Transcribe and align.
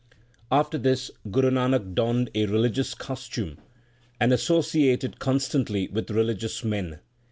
2 0.09 0.17
After 0.55 0.77
this, 0.79 1.11
Guru 1.29 1.51
Nanak 1.51 1.93
donned 1.93 2.31
a 2.33 2.47
religious 2.47 2.95
cos 2.95 3.29
tume 3.29 3.57
and 4.19 4.33
associated 4.33 5.19
constantly 5.19 5.89
with 5.89 6.09
religious 6.09 6.63
men. 6.63 6.97